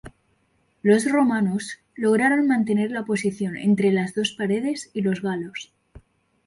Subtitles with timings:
[0.81, 5.71] Los romanos lograron mantener la posición entre las dos paredes y los galos.